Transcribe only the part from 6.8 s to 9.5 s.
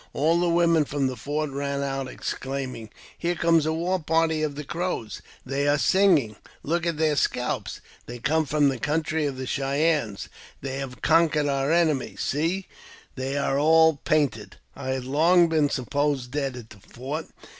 at their scalps: they come from the country of the